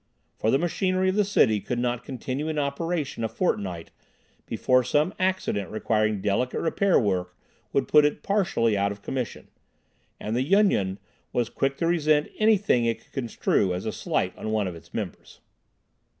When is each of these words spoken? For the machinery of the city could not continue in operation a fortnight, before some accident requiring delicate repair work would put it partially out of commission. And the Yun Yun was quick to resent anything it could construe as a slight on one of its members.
For 0.35 0.49
the 0.49 0.57
machinery 0.57 1.09
of 1.09 1.15
the 1.15 1.23
city 1.23 1.59
could 1.59 1.77
not 1.77 2.03
continue 2.03 2.47
in 2.47 2.57
operation 2.57 3.23
a 3.23 3.29
fortnight, 3.29 3.91
before 4.47 4.83
some 4.83 5.13
accident 5.19 5.69
requiring 5.69 6.21
delicate 6.21 6.59
repair 6.59 6.99
work 6.99 7.37
would 7.71 7.87
put 7.87 8.03
it 8.03 8.23
partially 8.23 8.75
out 8.75 8.91
of 8.91 9.03
commission. 9.03 9.49
And 10.19 10.35
the 10.35 10.41
Yun 10.41 10.71
Yun 10.71 10.97
was 11.33 11.49
quick 11.51 11.77
to 11.77 11.85
resent 11.85 12.31
anything 12.39 12.85
it 12.85 13.03
could 13.03 13.11
construe 13.13 13.75
as 13.75 13.85
a 13.85 13.91
slight 13.91 14.35
on 14.39 14.49
one 14.51 14.67
of 14.67 14.73
its 14.73 14.91
members. 14.91 15.39